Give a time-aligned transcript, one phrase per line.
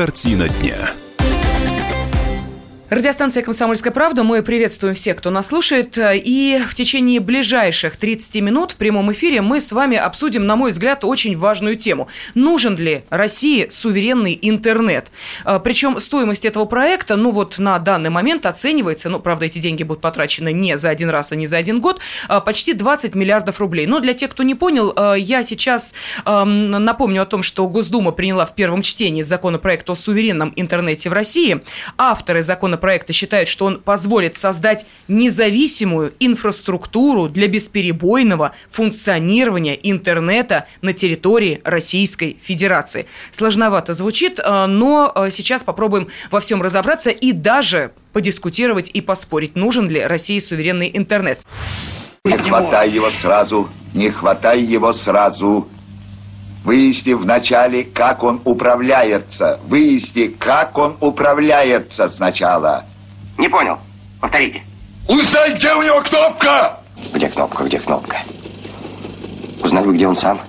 [0.00, 0.94] Картина дня.
[2.90, 4.24] Радиостанция «Комсомольская правда».
[4.24, 5.96] Мы приветствуем всех, кто нас слушает.
[5.96, 10.72] И в течение ближайших 30 минут в прямом эфире мы с вами обсудим, на мой
[10.72, 12.08] взгляд, очень важную тему.
[12.34, 15.12] Нужен ли России суверенный интернет?
[15.44, 19.84] А, Причем стоимость этого проекта, ну вот на данный момент оценивается, ну, правда, эти деньги
[19.84, 23.60] будут потрачены не за один раз, а не за один год, а, почти 20 миллиардов
[23.60, 23.86] рублей.
[23.86, 25.94] Но для тех, кто не понял, а, я сейчас
[26.26, 31.60] напомню о том, что Госдума приняла в первом чтении законопроект о суверенном интернете в России.
[31.96, 40.92] Авторы законопроекта проекта считают, что он позволит создать независимую инфраструктуру для бесперебойного функционирования интернета на
[40.92, 43.06] территории Российской Федерации.
[43.30, 49.54] Сложновато звучит, э, но э, сейчас попробуем во всем разобраться и даже подискутировать и поспорить,
[49.54, 51.40] нужен ли России суверенный интернет.
[52.24, 55.68] Не хватай его сразу, не хватай его сразу.
[56.64, 59.60] Выясни вначале, как он управляется.
[59.64, 62.84] Выясни, как он управляется сначала.
[63.38, 63.78] Не понял.
[64.20, 64.62] Повторите.
[65.08, 66.80] Узнай, где у него кнопка!
[67.14, 68.22] Где кнопка, где кнопка?
[69.62, 70.42] Узнали бы, где он сам?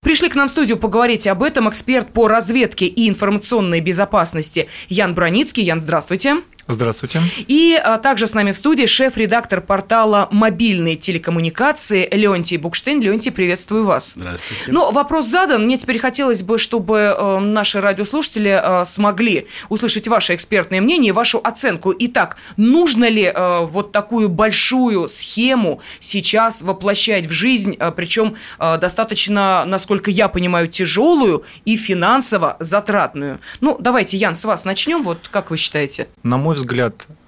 [0.00, 5.14] Пришли к нам в студию поговорить об этом эксперт по разведке и информационной безопасности Ян
[5.14, 5.62] Броницкий.
[5.62, 6.36] Ян, здравствуйте.
[6.72, 7.20] Здравствуйте.
[7.48, 13.00] И а, также с нами в студии шеф-редактор портала «Мобильные телекоммуникации» Леонтий Букштейн.
[13.00, 14.14] Леонтий, приветствую вас.
[14.16, 14.64] Здравствуйте.
[14.68, 15.64] Ну, вопрос задан.
[15.64, 21.40] Мне теперь хотелось бы, чтобы э, наши радиослушатели э, смогли услышать ваше экспертное мнение, вашу
[21.42, 21.94] оценку.
[21.98, 28.78] Итак, нужно ли э, вот такую большую схему сейчас воплощать в жизнь, э, причем э,
[28.78, 33.40] достаточно, насколько я понимаю, тяжелую и финансово затратную?
[33.60, 35.02] Ну, давайте, Ян, с вас начнем.
[35.02, 36.08] Вот как вы считаете?
[36.22, 36.61] На мой взгляд,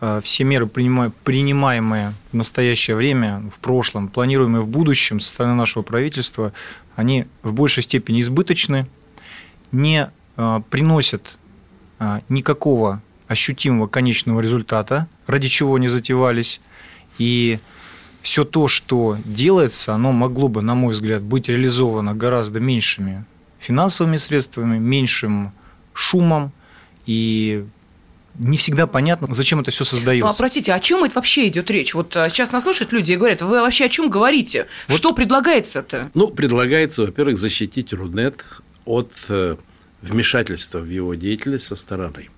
[0.01, 5.83] э, все меры, принимаемые в настоящее время, в прошлом, планируемые в будущем со стороны нашего
[5.83, 6.53] правительства,
[6.97, 8.87] они в большей степени избыточны,
[9.73, 11.37] не э, приносят
[11.99, 16.61] э, никакого ощутимого конечного результата, ради чего они затевались.
[17.19, 17.59] И
[18.23, 23.25] все то, что делается, оно могло бы, на мой взгляд, быть реализовано гораздо меньшими
[23.65, 25.53] финансовыми средствами, меньшим
[25.94, 26.53] шумом
[27.06, 27.65] и
[28.39, 30.27] не всегда понятно, зачем это все создается.
[30.27, 31.95] Ну, а простите, о чем это вообще идет речь?
[31.95, 34.67] Вот а, сейчас нас слушают люди и говорят, вы вообще о чем говорите?
[34.89, 36.11] Вот, что предлагается-то?
[36.15, 38.44] Ну, предлагается, во-первых, защитить Рунет
[38.84, 39.56] от э,
[40.03, 42.28] вмешательства в его деятельность со стороны.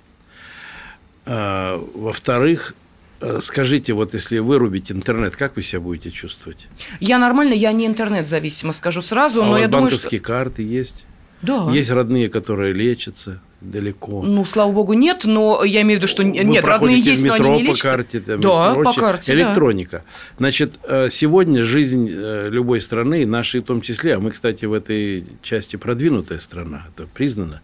[1.25, 2.75] А, во-вторых,
[3.21, 6.69] э, Скажите, вот если вырубить интернет, как вы себя будете чувствовать?
[7.01, 10.27] Я нормально, я не интернет-зависима, скажу сразу, а но у вас я думаю, банковские что...
[10.27, 11.07] карты есть?
[11.41, 11.71] Да.
[11.71, 13.41] Есть родные, которые лечатся
[13.71, 14.23] далеко.
[14.23, 17.39] Ну, слава богу, нет, но я имею в виду, что Вы нет, родные есть, метро
[17.39, 17.89] но они не по лечатся.
[17.91, 18.95] карте, там, да, прочее.
[18.95, 20.05] по карте, Электроника.
[20.39, 24.73] Значит, э, сегодня жизнь э, любой страны, нашей в том числе, а мы, кстати, в
[24.73, 27.61] этой части продвинутая страна, это признано,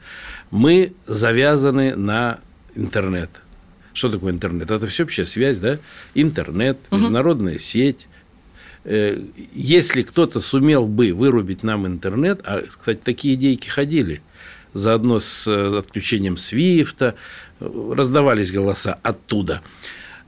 [0.50, 2.38] мы завязаны на
[2.74, 3.30] интернет.
[3.94, 4.70] Что такое интернет?
[4.70, 5.78] Это всеобщая связь, да?
[6.14, 8.06] Интернет, международная сеть.
[8.84, 9.20] Э,
[9.52, 14.22] Если кто-то сумел бы вырубить нам интернет, а, кстати, такие идейки ходили,
[14.74, 17.14] заодно с э, отключением Свифта,
[17.60, 19.62] э, раздавались голоса оттуда.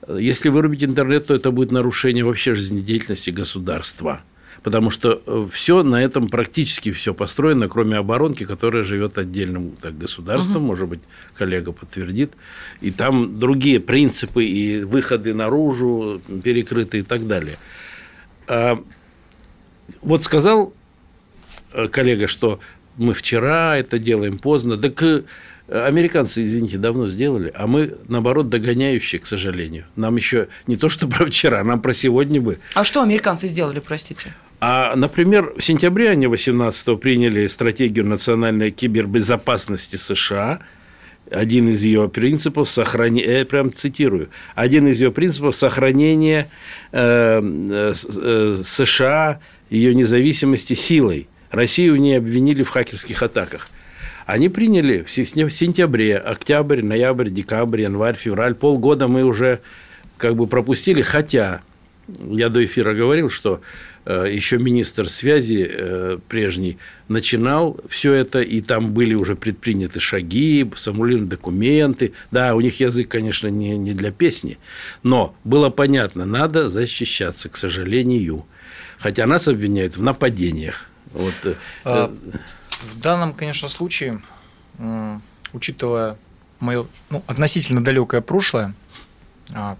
[0.09, 4.21] Если вырубить интернет, то это будет нарушение вообще жизнедеятельности государства.
[4.63, 10.63] Потому что все на этом практически все построено, кроме оборонки, которая живет отдельным так, государством,
[10.63, 10.67] угу.
[10.67, 11.01] может быть,
[11.35, 12.33] коллега подтвердит.
[12.81, 17.59] И там другие принципы и выходы наружу перекрыты и так далее.
[18.47, 18.83] А,
[20.01, 20.73] вот сказал
[21.73, 22.61] э, коллега, что
[22.97, 24.77] мы вчера это делаем поздно.
[24.77, 25.03] Так
[25.69, 29.85] американцы, извините, давно сделали, а мы, наоборот, догоняющие, к сожалению.
[29.97, 32.59] Нам еще не то, что про вчера, нам про сегодня бы.
[32.75, 34.35] А что американцы сделали, простите?
[34.61, 40.61] А, например, в сентябре они 18 приняли стратегию национальной кибербезопасности США.
[41.31, 46.51] Один из ее принципов сохранения, я прям цитирую, один из ее принципов сохранения
[46.93, 49.41] э, э, США,
[49.71, 51.29] ее независимости силой.
[51.55, 53.69] Россию не обвинили в хакерских атаках.
[54.27, 58.55] Они приняли в сентябре, октябрь, ноябрь, декабрь, январь, февраль.
[58.55, 59.61] Полгода мы уже
[60.17, 61.61] как бы пропустили, хотя
[62.31, 63.61] я до эфира говорил, что
[64.05, 66.79] э, еще министр связи э, прежний
[67.09, 72.13] начинал все это, и там были уже предприняты шаги, сформулированы документы.
[72.31, 74.59] Да, у них язык, конечно, не, не для песни,
[75.03, 78.47] но было понятно, надо защищаться, к сожалению.
[78.99, 80.87] Хотя нас обвиняют в нападениях.
[81.15, 81.57] Вот.
[81.85, 82.13] А,
[82.83, 84.21] в данном, конечно, случае,
[85.53, 86.19] учитывая
[86.59, 88.75] мое ну, относительно далекое прошлое,
[89.55, 89.77] а,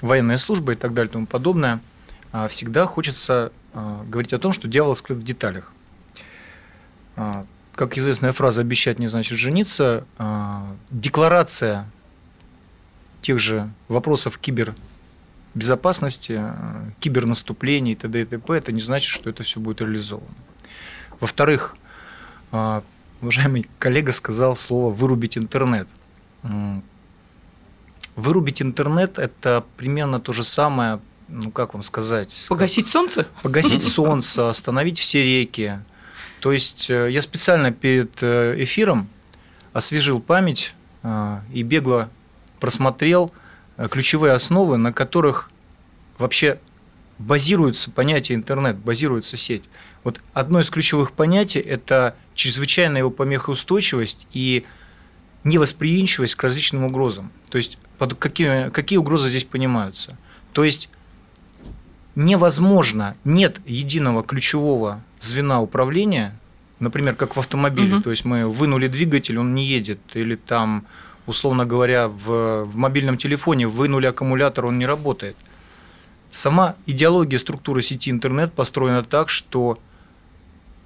[0.00, 1.80] военная служба и так далее и тому подобное,
[2.32, 5.72] а, всегда хочется говорить о том, что дьявол скрыт в деталях.
[7.74, 10.06] как известная фраза «обещать не значит жениться»,
[10.92, 11.90] декларация
[13.20, 16.40] тех же вопросов кибербезопасности,
[17.00, 18.22] кибернаступлений и т.д.
[18.22, 18.54] и т.п.
[18.54, 20.28] это не значит, что это все будет реализовано.
[21.20, 21.76] Во-вторых,
[23.20, 25.88] уважаемый коллега сказал слово «вырубить интернет».
[28.16, 32.46] Вырубить интернет– это примерно то же самое, ну как вам сказать?
[32.48, 33.26] Погасить солнце?
[33.42, 35.80] Погасить солнце, остановить все реки.
[36.40, 39.08] То есть э, я специально перед э, эфиром
[39.72, 42.10] освежил память э, и бегло
[42.60, 43.32] просмотрел
[43.90, 45.50] ключевые основы, на которых
[46.18, 46.60] вообще
[47.18, 49.64] базируется понятие интернет, базируется сеть.
[50.04, 54.64] Вот одно из ключевых понятий– это чрезвычайная его помехоустойчивость и
[55.44, 57.32] невосприимчивость к различным угрозам.
[57.50, 60.16] То есть, под какие, какие угрозы здесь понимаются?
[60.52, 60.90] То есть,
[62.14, 66.38] невозможно, нет единого ключевого звена управления,
[66.80, 68.04] например, как в автомобиле, угу.
[68.04, 70.86] то есть мы вынули двигатель, он не едет, или там,
[71.26, 75.36] условно говоря, в, в мобильном телефоне вынули аккумулятор, он не работает.
[76.30, 79.78] Сама идеология структуры сети интернет построена так, что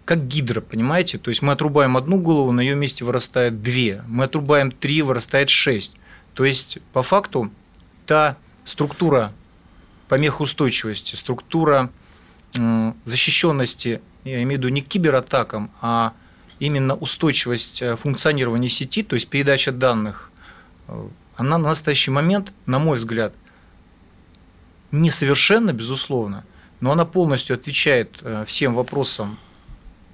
[0.09, 1.19] как гидра, понимаете?
[1.19, 4.03] То есть мы отрубаем одну голову, на ее месте вырастает две.
[4.09, 5.97] Мы отрубаем три, вырастает шесть.
[6.33, 7.51] То есть, по факту,
[8.07, 9.35] та структура
[10.09, 11.91] помехоустойчивости, структура
[13.05, 16.15] защищенности, я имею в виду не кибератакам, а
[16.59, 20.33] именно устойчивость э, функционирования сети, то есть передача данных,
[20.87, 23.35] э, она на настоящий момент, на мой взгляд,
[24.91, 26.45] несовершенна, безусловно,
[26.81, 29.39] но она полностью отвечает э, всем вопросам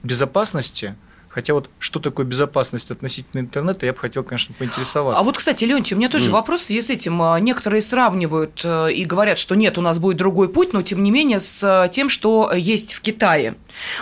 [0.05, 0.95] безопасности,
[1.35, 5.19] Хотя вот что такое безопасность относительно интернета, я бы хотел, конечно, поинтересоваться.
[5.19, 6.33] А вот, кстати, Леонтий, у меня тоже mm.
[6.33, 7.21] вопрос в связи с этим.
[7.23, 11.03] А, некоторые сравнивают э, и говорят, что нет, у нас будет другой путь, но тем
[11.03, 13.57] не менее с э, тем, что есть в Китае.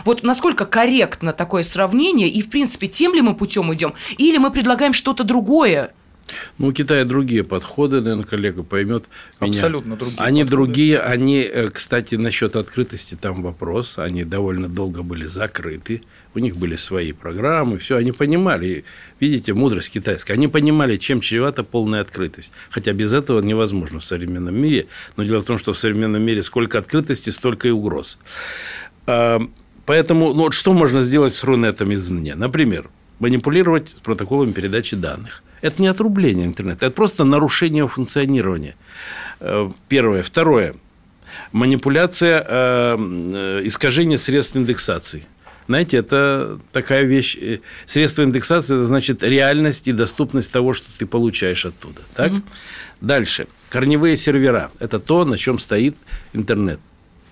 [0.04, 4.50] Вот насколько корректно такое сравнение, и, в принципе, тем ли мы путем идем, или мы
[4.50, 5.94] предлагаем что-то другое?
[6.58, 9.04] Ну, у Китая другие подходы, наверное, коллега поймет
[9.40, 9.52] меня.
[9.52, 10.18] Абсолютно другие.
[10.18, 10.50] Они подходы.
[10.50, 16.02] другие, они, э, кстати, насчет открытости там вопрос, они довольно долго были закрыты,
[16.34, 18.84] у них были свои программы, все, они понимали,
[19.20, 22.52] видите, мудрость китайская, они понимали, чем чревата полная открытость.
[22.70, 24.86] Хотя без этого невозможно в современном мире,
[25.16, 28.18] но дело в том, что в современном мире сколько открытости, столько и угроз.
[29.06, 29.40] А,
[29.84, 32.34] поэтому, ну, вот что можно сделать с Рунетом извне?
[32.34, 32.88] Например,
[33.18, 38.74] манипулировать протоколами передачи данных– это не отрубление интернета, это просто нарушение функционирования.
[39.40, 40.22] Э, первое.
[40.22, 40.74] Второе.
[41.52, 45.24] Манипуляция, э, э, искажение средств индексации.
[45.68, 47.38] Знаете, это такая вещь.
[47.86, 52.02] Средства индексации– это значит реальность и доступность того, что ты получаешь оттуда.
[52.14, 52.32] Так?
[52.32, 52.42] Угу.
[53.00, 53.46] Дальше.
[53.70, 55.96] Корневые сервера– это то, на чем стоит
[56.32, 56.80] интернет.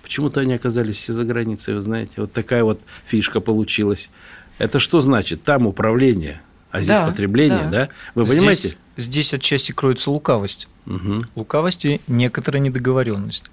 [0.02, 2.12] Почему-то они оказались все за границей, вы знаете.
[2.18, 4.10] Вот такая вот фишка получилась.
[4.58, 5.42] Это что значит?
[5.42, 7.70] Там управление– а здесь да, потребление, да?
[7.70, 7.88] да?
[8.14, 8.76] Вы здесь, понимаете?
[8.96, 10.68] Здесь отчасти кроется лукавость.
[10.86, 11.24] Угу.
[11.34, 13.50] Лукавость и некоторая недоговоренность.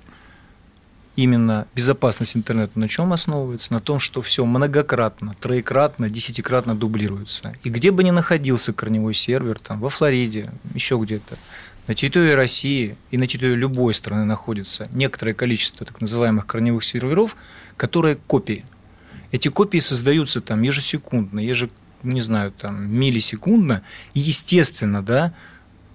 [1.15, 3.73] Именно безопасность интернета на чем основывается?
[3.73, 7.55] На том, что все многократно, троекратно, десятикратно дублируется.
[7.63, 11.37] И где бы ни находился корневой сервер, там, во Флориде, еще где-то,
[11.87, 17.35] на территории России и на территории любой страны находится некоторое количество так называемых корневых серверов,
[17.77, 18.65] которые копии.
[19.31, 25.33] Эти копии создаются там ежесекундно, ежекратно не знаю, там, миллисекундно, естественно, да,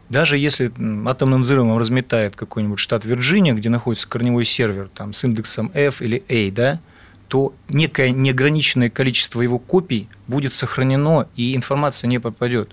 [0.08, 0.70] даже если
[1.06, 6.22] атомным взрывом разметает какой-нибудь штат Вирджиния, где находится корневой сервер там, с индексом F или
[6.28, 6.80] A, да,
[7.28, 12.72] то некое неограниченное количество его копий будет сохранено, и информация не попадет.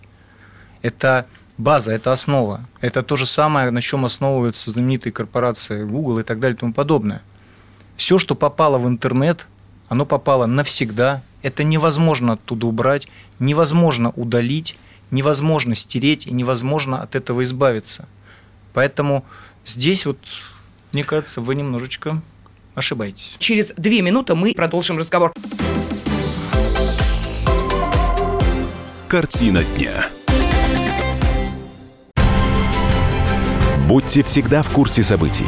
[0.82, 2.68] Это база, это основа.
[2.82, 6.74] Это то же самое, на чем основываются знаменитые корпорации Google и так далее и тому
[6.74, 7.22] подобное.
[7.96, 9.46] Все, что попало в интернет,
[9.88, 13.08] оно попало навсегда это невозможно оттуда убрать,
[13.40, 14.78] невозможно удалить,
[15.12, 18.08] невозможно стереть и невозможно от этого избавиться.
[18.74, 19.26] Поэтому
[19.66, 20.18] здесь вот,
[20.92, 22.22] мне кажется, вы немножечко
[22.76, 23.36] ошибаетесь.
[23.40, 25.34] Через две минуты мы продолжим разговор.
[29.08, 30.08] Картина дня.
[33.88, 35.48] Будьте всегда в курсе событий.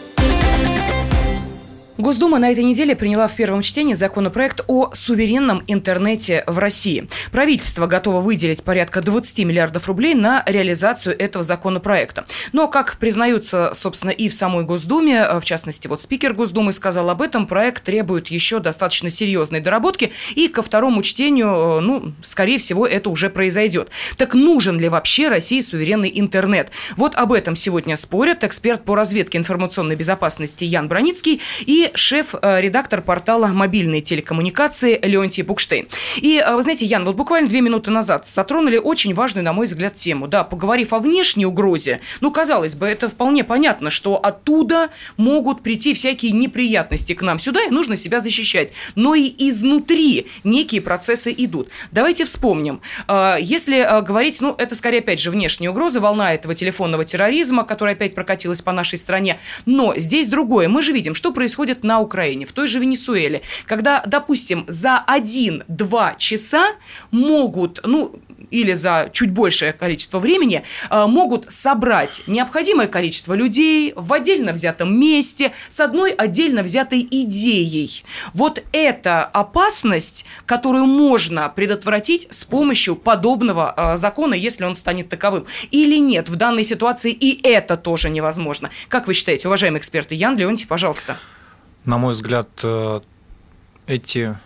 [2.01, 7.07] Госдума на этой неделе приняла в первом чтении законопроект о суверенном интернете в России.
[7.31, 12.25] Правительство готово выделить порядка 20 миллиардов рублей на реализацию этого законопроекта.
[12.53, 17.21] Но, как признаются, собственно, и в самой Госдуме, в частности, вот спикер Госдумы сказал об
[17.21, 23.11] этом, проект требует еще достаточно серьезной доработки, и ко второму чтению, ну, скорее всего, это
[23.11, 23.89] уже произойдет.
[24.17, 26.71] Так нужен ли вообще России суверенный интернет?
[26.97, 33.47] Вот об этом сегодня спорят эксперт по разведке информационной безопасности Ян Броницкий и шеф-редактор портала
[33.47, 35.87] мобильной телекоммуникации Леонтий Букштейн.
[36.17, 39.65] И, э, вы знаете, Ян, вот буквально две минуты назад затронули очень важную, на мой
[39.65, 40.27] взгляд, тему.
[40.27, 45.93] Да, поговорив о внешней угрозе, ну, казалось бы, это вполне понятно, что оттуда могут прийти
[45.93, 48.71] всякие неприятности к нам сюда, и нужно себя защищать.
[48.95, 51.69] Но и изнутри некие процессы идут.
[51.91, 52.81] Давайте вспомним.
[53.07, 57.63] Э, если э, говорить, ну, это скорее, опять же, внешняя угроза, волна этого телефонного терроризма,
[57.63, 59.39] которая опять прокатилась по нашей стране.
[59.65, 60.67] Но здесь другое.
[60.67, 66.15] Мы же видим, что происходит на Украине, в той же Венесуэле, когда, допустим, за 1-2
[66.17, 66.73] часа
[67.11, 68.19] могут, ну,
[68.51, 74.99] или за чуть большее количество времени э, могут собрать необходимое количество людей в отдельно взятом
[74.99, 78.03] месте с одной отдельно взятой идеей.
[78.33, 85.45] Вот это опасность, которую можно предотвратить с помощью подобного э, закона, если он станет таковым.
[85.71, 88.69] Или нет, в данной ситуации и это тоже невозможно.
[88.89, 90.15] Как вы считаете, уважаемые эксперты?
[90.15, 91.17] Ян Леонтий, пожалуйста.
[91.85, 93.01] На мой взгляд, э,
[93.87, 94.37] эти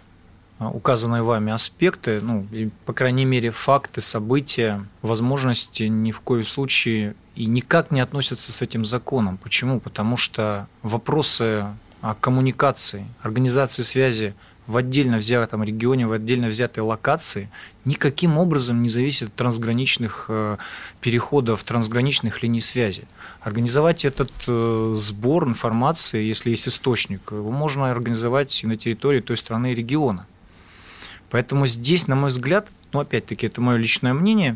[0.59, 6.45] э, указанные вами аспекты, ну, и, по крайней мере, факты, события, возможности ни в коем
[6.45, 9.37] случае и никак не относятся с этим законом.
[9.37, 9.79] Почему?
[9.81, 11.65] Потому что вопросы
[12.21, 14.35] коммуникации, организации связи
[14.67, 17.49] в отдельно взятом регионе, в отдельно взятой локации
[17.85, 20.57] никаким образом не зависит от трансграничных э,
[21.01, 23.03] переходов, трансграничных линий связи.
[23.41, 29.37] Организовать этот э, сбор информации, если есть источник, его можно организовать и на территории той
[29.37, 30.25] страны и региона.
[31.29, 34.55] Поэтому здесь, на мой взгляд, ну опять-таки это мое личное мнение,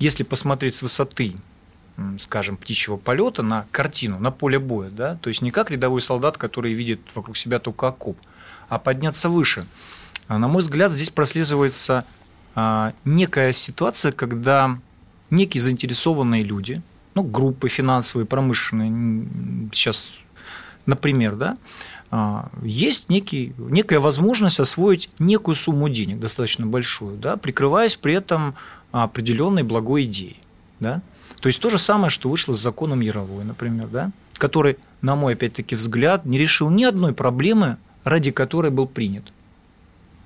[0.00, 1.34] если посмотреть с высоты,
[2.18, 6.38] скажем, птичьего полета на картину, на поле боя, да, то есть не как рядовой солдат,
[6.38, 8.16] который видит вокруг себя только окоп,
[8.68, 9.66] а подняться выше.
[10.26, 12.04] А, на мой взгляд, здесь прослеживается
[12.54, 14.78] а, некая ситуация, когда
[15.30, 16.82] некие заинтересованные люди,
[17.14, 20.12] ну, группы финансовые, промышленные, сейчас,
[20.86, 21.56] например, да,
[22.10, 28.54] а, есть некий, некая возможность освоить некую сумму денег, достаточно большую, да, прикрываясь при этом
[28.92, 30.40] определенной благой идеей.
[30.80, 31.02] Да?
[31.40, 35.34] То есть то же самое, что вышло с законом Яровой, например, да, который, на мой,
[35.34, 37.76] опять-таки, взгляд, не решил ни одной проблемы
[38.08, 39.24] ради которой был принят.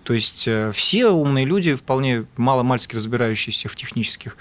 [0.04, 4.36] То есть э, все умные люди, вполне маломальски разбирающиеся в технических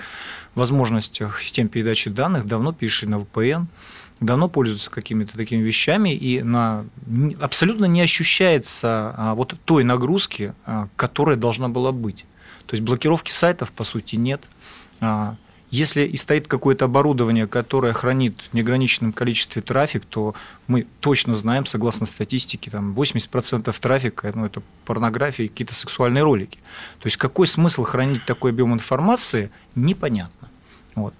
[0.55, 3.65] возможностях систем передачи данных, давно перешли на VPN,
[4.19, 6.85] давно пользуются какими-то такими вещами, и на,
[7.39, 12.25] абсолютно не ощущается а, вот той нагрузки, а, которая должна была быть.
[12.65, 14.41] То есть блокировки сайтов, по сути, нет.
[15.71, 20.35] Если и стоит какое-то оборудование, которое хранит в неограниченном количестве трафик, то
[20.67, 26.59] мы точно знаем, согласно статистике, там 80% трафика ну, это порнография и какие-то сексуальные ролики.
[26.99, 30.49] То есть какой смысл хранить такой объем информации, непонятно.
[30.93, 31.13] Вот.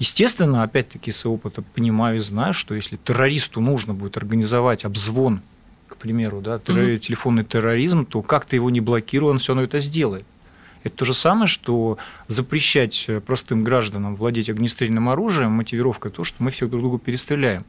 [0.00, 5.42] Естественно, опять-таки, с опыта понимаю и знаю, что если террористу нужно будет организовать обзвон,
[5.86, 9.78] к примеру, да, террор, телефонный терроризм, то как-то его не блокируя, он все равно это
[9.78, 10.24] сделает.
[10.86, 16.52] Это то же самое, что запрещать простым гражданам владеть огнестрельным оружием, мотивировка то, что мы
[16.52, 17.64] всех друг друга перестреляем.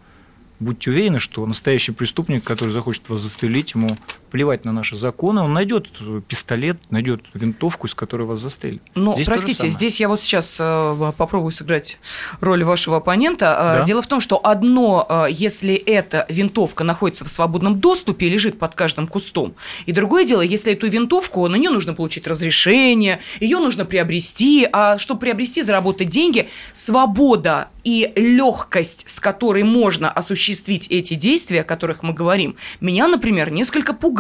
[0.60, 3.98] Будьте уверены, что настоящий преступник, который захочет вас застрелить, ему
[4.30, 5.88] плевать на наши законы, он найдет
[6.28, 8.82] пистолет, найдет винтовку, из которой вас застрелит.
[8.96, 12.00] Ну, простите, здесь я вот сейчас э, попробую сыграть
[12.40, 13.46] роль вашего оппонента.
[13.46, 13.86] Э, да?
[13.86, 18.60] Дело в том, что одно, э, если эта винтовка находится в свободном доступе и лежит
[18.60, 19.56] под каждым кустом,
[19.86, 24.98] и другое дело, если эту винтовку, на нее нужно получить разрешение, ее нужно приобрести, а
[24.98, 32.04] чтобы приобрести, заработать деньги, свобода и легкость, с которой можно осуществить эти действия, о которых
[32.04, 34.17] мы говорим, меня, например, несколько пугает.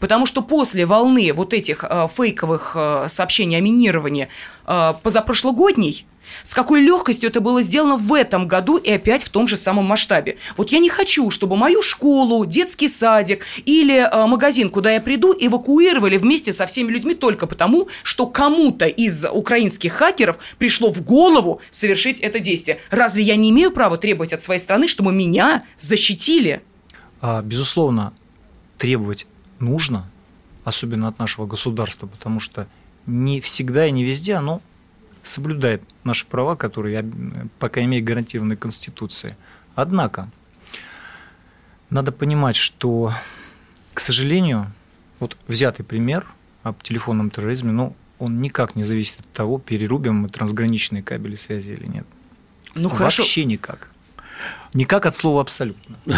[0.00, 4.28] Потому что после волны вот этих э, фейковых э, сообщений о минировании
[4.66, 6.06] э, позапрошлогодней,
[6.42, 9.84] с какой легкостью это было сделано в этом году и опять в том же самом
[9.84, 10.36] масштабе.
[10.56, 15.34] Вот я не хочу, чтобы мою школу, детский садик или э, магазин, куда я приду,
[15.38, 21.60] эвакуировали вместе со всеми людьми только потому, что кому-то из украинских хакеров пришло в голову
[21.70, 22.78] совершить это действие.
[22.90, 26.62] Разве я не имею права требовать от своей страны, чтобы меня защитили?
[27.20, 28.12] А, безусловно,
[28.78, 29.26] требовать
[29.58, 30.08] нужно,
[30.64, 32.66] особенно от нашего государства, потому что
[33.06, 34.60] не всегда и не везде оно
[35.22, 37.04] соблюдает наши права, которые,
[37.58, 39.34] по крайней мере, гарантированы Конституцией.
[39.74, 40.30] Однако,
[41.90, 43.12] надо понимать, что,
[43.94, 44.72] к сожалению,
[45.20, 46.26] вот взятый пример
[46.62, 51.72] об телефонном терроризме, ну, он никак не зависит от того, перерубим мы трансграничные кабели связи
[51.72, 52.06] или нет.
[52.74, 53.22] Ну, хорошо.
[53.22, 53.90] Вообще никак.
[54.74, 55.96] Никак от слова абсолютно.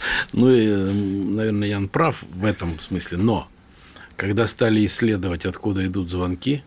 [0.32, 3.18] Ну, и, наверное, Ян прав в этом смысле.
[3.18, 3.48] Но
[4.16, 6.62] когда стали исследовать, откуда идут звонки,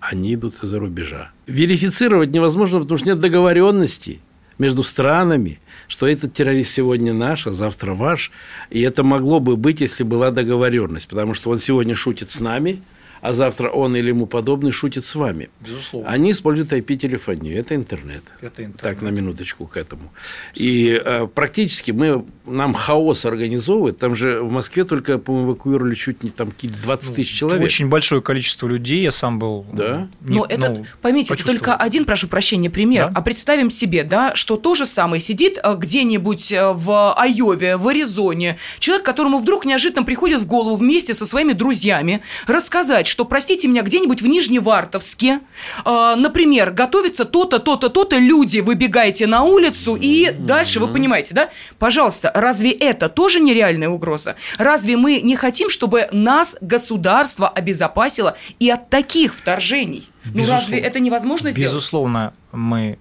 [0.00, 1.30] они идут из-за рубежа.
[1.46, 4.20] Верифицировать невозможно, потому что нет договоренности
[4.58, 5.58] между странами,
[5.88, 8.30] что этот террорист сегодня наш, а завтра ваш.
[8.70, 12.82] И это могло бы быть, если была договоренность, потому что он сегодня шутит с нами–
[13.20, 15.50] а завтра он или ему подобный шутит с вами.
[15.60, 16.08] Безусловно.
[16.08, 17.58] Они используют IP-телефонию.
[17.58, 18.22] Это интернет.
[18.40, 18.80] Это интернет.
[18.80, 20.12] Так, на минуточку к этому.
[20.54, 23.98] И э, практически мы, нам хаос организовывает.
[23.98, 27.64] Там же в Москве только, по-моему, эвакуировали чуть не там какие-то 20 тысяч человек.
[27.64, 29.02] Очень большое количество людей.
[29.02, 29.66] Я сам был...
[29.72, 30.08] Да?
[30.20, 33.08] не- Но это, ну, поймите, это только один, прошу прощения, пример.
[33.08, 33.12] Да.
[33.16, 37.86] А представим себе, да, что то же самое сидит э, где-нибудь э, в Айове, в
[37.88, 38.58] Аризоне.
[38.78, 43.82] Человек, которому вдруг неожиданно приходит в голову вместе со своими друзьями рассказать, что, простите меня,
[43.82, 45.40] где-нибудь в Нижневартовске,
[45.84, 51.50] э, например, готовится то-то, то-то, то-то, люди, выбегаете на улицу, и дальше вы понимаете, да?
[51.78, 54.36] Пожалуйста, разве это тоже нереальная угроза?
[54.58, 60.08] Разве мы не хотим, чтобы нас государство обезопасило и от таких вторжений?
[60.24, 60.60] Ну Безусловно.
[60.60, 61.70] разве это невозможно сделать?
[61.70, 62.98] Безусловно, мы,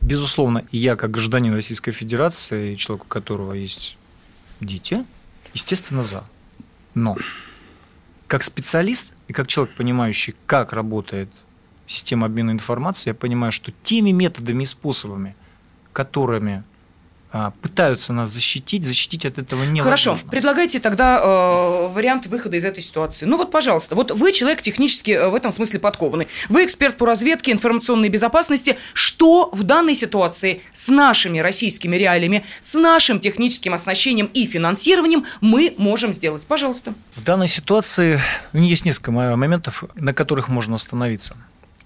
[0.00, 3.96] безусловно, и я, как гражданин Российской Федерации, человек, у которого есть
[4.60, 5.04] дети,
[5.54, 6.24] естественно, за.
[6.94, 7.16] Но
[8.32, 11.28] как специалист и как человек, понимающий, как работает
[11.86, 15.36] система обмена информацией, я понимаю, что теми методами и способами,
[15.92, 16.64] которыми
[17.62, 19.84] пытаются нас защитить, защитить от этого невозможно.
[19.84, 23.24] Хорошо, предлагайте тогда э, вариант выхода из этой ситуации.
[23.24, 26.28] Ну вот, пожалуйста, вот вы человек технически э, в этом смысле подкованный.
[26.50, 28.76] Вы эксперт по разведке, информационной безопасности.
[28.92, 35.74] Что в данной ситуации с нашими российскими реалиями, с нашим техническим оснащением и финансированием мы
[35.78, 36.46] можем сделать?
[36.46, 36.92] Пожалуйста.
[37.16, 38.20] В данной ситуации
[38.52, 41.34] ну, есть несколько мо- моментов, на которых можно остановиться.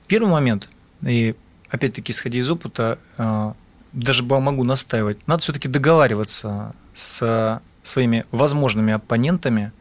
[0.08, 0.68] Первый момент,
[1.06, 1.36] и
[1.70, 3.52] опять-таки исходя из опыта, э,
[3.96, 9.72] даже могу настаивать, надо все-таки договариваться с своими возможными оппонентами,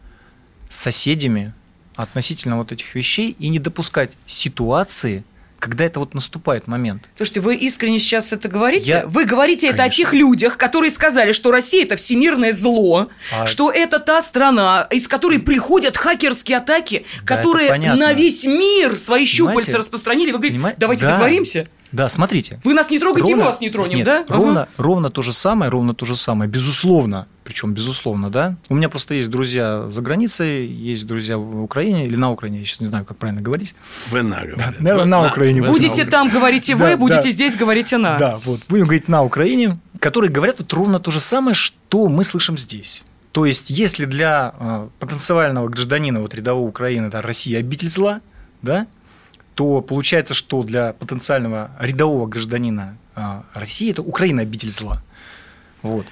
[0.69, 1.53] соседями
[1.95, 5.23] относительно вот этих вещей и не допускать ситуации,
[5.59, 7.03] когда это вот наступает момент.
[7.15, 8.89] Слушайте, вы искренне сейчас это говорите?
[8.89, 10.03] Я- Вы говорите это о Конечно.
[10.03, 15.07] тех людях, которые сказали, что Россия это всемирное зло, А- что это та страна, из
[15.07, 19.77] которой приходят хакерские атаки, Да, которые на весь мир свои щупальца Понимаете?
[19.77, 20.27] распространили.
[20.31, 20.77] Вы говорите, Понимаете?
[20.79, 21.11] давайте Да.
[21.13, 21.67] договоримся.
[21.95, 22.59] Да, смотрите.
[22.63, 24.25] Вы нас не трогаете, и мы вас не тронем, Нет, да?
[24.27, 24.71] Ровно, Ага.
[24.77, 27.27] ровно то же самое, ровно то же самое, безусловно.
[27.43, 28.55] Причем безусловно, да.
[28.69, 32.65] У меня просто есть друзья за границей, есть друзья в Украине или на Украине, я
[32.65, 33.75] сейчас не знаю, как правильно говорить.
[34.11, 34.79] ВНА, говорят.
[34.79, 35.27] наверное, на ВНА.
[35.31, 35.61] Украине.
[35.61, 37.31] Будете там, говорите вы, Да, будете да.
[37.31, 38.17] здесь, говорите на.
[38.17, 38.61] Да, вот.
[38.67, 43.03] Будем говорить на Украине, которые говорят вот ровно то же самое, что мы слышим здесь.
[43.31, 48.21] То есть, если для э, потенциального гражданина вот рядового Украины это Россия обитель зла,
[48.61, 48.87] да,
[49.55, 55.01] то получается, что для потенциального рядового гражданина э, России это Украина обитель зла.
[55.81, 56.05] Вот.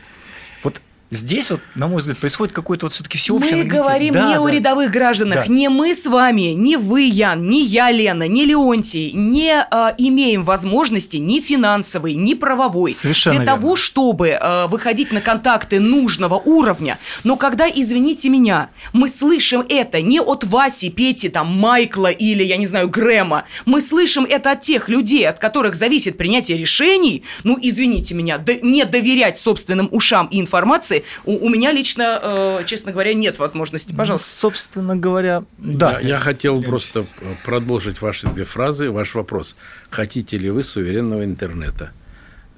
[1.13, 3.81] Здесь вот, на мой взгляд, происходит какое-то вот все-таки всеобщее Мы нагнетение.
[3.83, 4.51] говорим Да, не о да.
[4.51, 5.53] рядовых гражданах, Да.
[5.53, 10.43] не мы с вами, не вы, Ян, не я, Лена, не Леонтий, не а, имеем
[10.43, 13.61] возможности ни финансовой, ни правовой Совершенно для верно.
[13.61, 16.97] того, чтобы а, выходить на контакты нужного уровня.
[17.23, 22.57] Но когда, извините меня, мы слышим это не от Васи, Пети, там, Майкла или, я
[22.57, 27.57] не знаю, Грэма, мы слышим это от тех людей, от которых зависит принятие решений, ну,
[27.61, 32.91] извините меня, да- не доверять собственным ушам и информации, у, у меня лично, э, честно
[32.91, 33.93] говоря, нет возможности.
[33.93, 34.27] Пожалуйста.
[34.27, 35.99] Ну, собственно говоря, да.
[35.99, 39.55] Я, я хотел просто э, продолжить ваши две фразы, ваш вопрос.
[39.89, 41.91] Хотите ли вы суверенного интернета?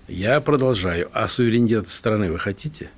[0.07, 1.09] Я продолжаю.
[1.13, 2.89] А суверенитет страны вы хотите?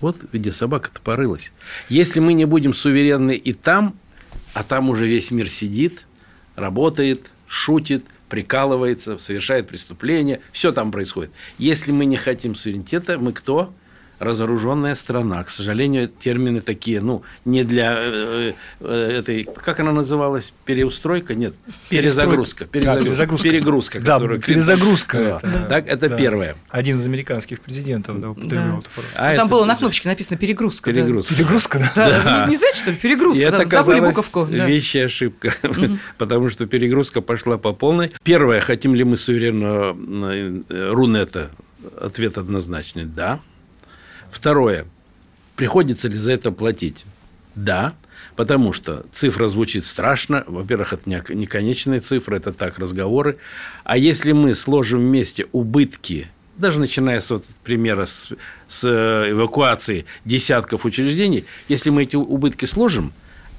[0.00, 1.52] Вот где собака-то порылась.
[1.88, 3.94] Если мы не будем суверенны и там,
[4.54, 6.06] а там уже весь мир сидит,
[6.56, 11.30] работает, шутит, прикалывается, совершает преступления, все там происходит.
[11.58, 13.72] Если мы не хотим суверенитета, мы кто?
[14.18, 15.42] Разоруженная страна.
[15.44, 21.34] К сожалению, термины такие, ну, не для э, э, этой, как она называлась, переустройка?
[21.34, 21.54] Нет,
[21.88, 22.64] перезагрузка.
[22.64, 23.04] Да, Перезагрузка.
[23.04, 23.48] перезагрузка.
[23.48, 24.00] Перегрузка.
[24.00, 26.16] Да, которую перезагрузка Клинтон- это- Так, это да.
[26.16, 26.56] первое.
[26.70, 28.78] Один из американских президентов да, употреблял Да.
[28.78, 29.08] эту фразу.
[29.16, 30.90] А Ну, там это было на кнопочке написано перегрузка.
[30.92, 31.00] да.
[31.00, 31.34] Перегрузка.
[31.34, 31.92] Перегрузка, да?
[31.96, 32.44] Да, Да.
[32.44, 32.96] вы не знаете, что ли?
[32.98, 33.46] Перегрузка.
[33.46, 34.46] И да, это Забыли буковку.
[34.50, 34.66] да.
[34.66, 35.54] вещая ошибка,
[36.18, 38.12] потому что перегрузка пошла по полной.
[38.22, 39.96] Первое, хотим ли мы суверенного
[40.30, 41.50] э, Рунета?
[42.00, 43.40] Ответ однозначный– да.
[44.32, 44.86] Второе,
[45.56, 47.04] приходится ли за это платить?
[47.54, 47.94] Да,
[48.34, 50.42] потому что цифра звучит страшно.
[50.46, 53.36] Во-первых, это не не конечная цифра, это так разговоры.
[53.84, 58.30] А если мы сложим вместе убытки даже начиная с вот примера с,
[58.68, 63.12] с э, эвакуации десятков учреждений, если мы эти убытки сложим,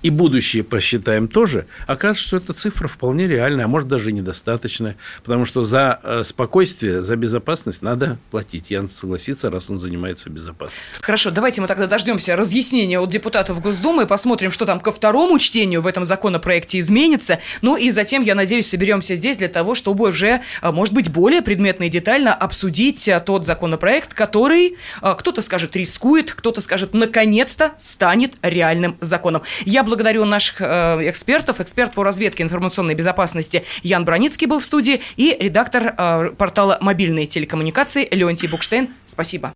[0.04, 5.46] и будущее посчитаем тоже, окажется, что эта цифра вполне реальная, а может даже недостаточная, потому
[5.46, 8.70] что за э, спокойствие, за безопасность надо платить.
[8.70, 10.84] Ян согласится, раз он занимается безопасностью.
[11.02, 15.82] Хорошо, давайте мы тогда дождемся разъяснения от депутатов Госдумы, посмотрим, что там ко второму чтению
[15.82, 17.40] в этом законопроекте изменится.
[17.62, 21.42] Ну и затем, я надеюсь, соберемся здесь для того, чтобы уже, э, может быть, более
[21.42, 28.34] предметно и детально обсудить э, тот законопроект, который, кто-то скажет, рискует, кто-то скажет, наконец-то станет
[28.42, 29.44] реальным законом.
[29.66, 31.60] Я благодарю наших э, экспертов.
[31.62, 37.28] Эксперт по разведке информационной безопасности Ян Броницкий был в студии и редактор э, портала «Мобильные
[37.28, 38.90] телекоммуникации» Леонтий Букштейн.
[39.06, 39.54] Спасибо.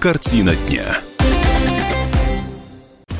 [0.00, 0.84] Картина дня.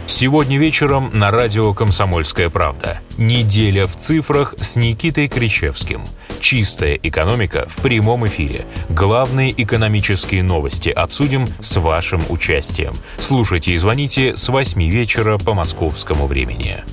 [0.06, 3.00] Сегодня вечером на радио «Комсомольская правда».
[3.16, 6.02] Неделя в цифрах с Никитой Кричевским.
[6.40, 8.66] Чистая экономика в прямом эфире.
[8.90, 12.92] Главные экономические новости обсудим с вашим участием.
[13.18, 16.84] Слушайте и звоните с 8 вечера по московскому времени.